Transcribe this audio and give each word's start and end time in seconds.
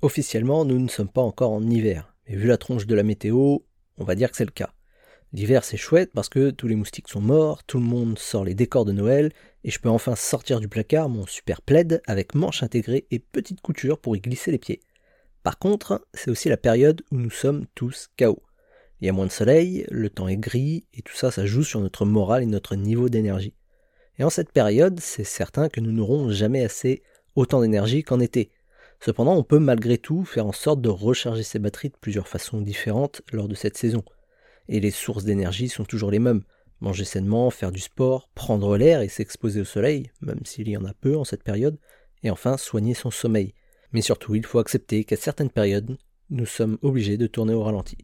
Officiellement, 0.00 0.64
nous 0.64 0.78
ne 0.78 0.88
sommes 0.88 1.08
pas 1.08 1.22
encore 1.22 1.50
en 1.50 1.68
hiver, 1.68 2.14
mais 2.28 2.36
vu 2.36 2.46
la 2.46 2.56
tronche 2.56 2.86
de 2.86 2.94
la 2.94 3.02
météo, 3.02 3.58
on 3.96 4.04
va 4.04 4.14
dire 4.14 4.30
que 4.30 4.36
c'est 4.36 4.44
le 4.44 4.52
cas. 4.52 4.72
L'hiver 5.32 5.64
c'est 5.64 5.76
chouette 5.76 6.12
parce 6.14 6.28
que 6.28 6.50
tous 6.50 6.68
les 6.68 6.76
moustiques 6.76 7.08
sont 7.08 7.20
morts, 7.20 7.64
tout 7.64 7.78
le 7.78 7.84
monde 7.84 8.16
sort 8.16 8.44
les 8.44 8.54
décors 8.54 8.84
de 8.84 8.92
Noël, 8.92 9.32
et 9.64 9.72
je 9.72 9.80
peux 9.80 9.88
enfin 9.88 10.14
sortir 10.14 10.60
du 10.60 10.68
placard 10.68 11.08
mon 11.08 11.26
super 11.26 11.62
plaid 11.62 12.00
avec 12.06 12.36
manches 12.36 12.62
intégrées 12.62 13.08
et 13.10 13.18
petites 13.18 13.60
coutures 13.60 13.98
pour 13.98 14.14
y 14.14 14.20
glisser 14.20 14.52
les 14.52 14.58
pieds. 14.58 14.80
Par 15.42 15.58
contre, 15.58 16.06
c'est 16.14 16.30
aussi 16.30 16.48
la 16.48 16.56
période 16.56 17.02
où 17.10 17.16
nous 17.16 17.30
sommes 17.30 17.66
tous 17.74 18.08
KO. 18.16 18.40
Il 19.00 19.06
y 19.06 19.10
a 19.10 19.12
moins 19.12 19.26
de 19.26 19.32
soleil, 19.32 19.84
le 19.90 20.10
temps 20.10 20.28
est 20.28 20.36
gris, 20.36 20.86
et 20.94 21.02
tout 21.02 21.14
ça, 21.16 21.32
ça 21.32 21.44
joue 21.44 21.64
sur 21.64 21.80
notre 21.80 22.06
morale 22.06 22.44
et 22.44 22.46
notre 22.46 22.76
niveau 22.76 23.08
d'énergie. 23.08 23.54
Et 24.18 24.24
en 24.24 24.30
cette 24.30 24.52
période, 24.52 25.00
c'est 25.00 25.24
certain 25.24 25.68
que 25.68 25.80
nous 25.80 25.92
n'aurons 25.92 26.30
jamais 26.30 26.62
assez 26.62 27.02
autant 27.34 27.60
d'énergie 27.60 28.04
qu'en 28.04 28.20
été. 28.20 28.52
Cependant, 29.00 29.36
on 29.36 29.44
peut 29.44 29.58
malgré 29.58 29.96
tout 29.96 30.24
faire 30.24 30.46
en 30.46 30.52
sorte 30.52 30.80
de 30.80 30.88
recharger 30.88 31.42
ses 31.42 31.58
batteries 31.58 31.90
de 31.90 31.96
plusieurs 32.00 32.28
façons 32.28 32.60
différentes 32.60 33.22
lors 33.32 33.48
de 33.48 33.54
cette 33.54 33.76
saison. 33.76 34.02
Et 34.68 34.80
les 34.80 34.90
sources 34.90 35.24
d'énergie 35.24 35.68
sont 35.68 35.84
toujours 35.84 36.10
les 36.10 36.18
mêmes. 36.18 36.42
Manger 36.80 37.04
sainement, 37.04 37.50
faire 37.50 37.72
du 37.72 37.80
sport, 37.80 38.28
prendre 38.34 38.76
l'air 38.76 39.00
et 39.00 39.08
s'exposer 39.08 39.60
au 39.60 39.64
soleil, 39.64 40.10
même 40.20 40.44
s'il 40.44 40.68
y 40.68 40.76
en 40.76 40.84
a 40.84 40.94
peu 40.94 41.16
en 41.16 41.24
cette 41.24 41.42
période, 41.42 41.78
et 42.22 42.30
enfin 42.30 42.56
soigner 42.56 42.94
son 42.94 43.10
sommeil. 43.10 43.54
Mais 43.92 44.02
surtout, 44.02 44.34
il 44.34 44.44
faut 44.44 44.58
accepter 44.58 45.04
qu'à 45.04 45.16
certaines 45.16 45.50
périodes, 45.50 45.96
nous 46.30 46.46
sommes 46.46 46.78
obligés 46.82 47.16
de 47.16 47.26
tourner 47.26 47.54
au 47.54 47.62
ralenti. 47.62 47.96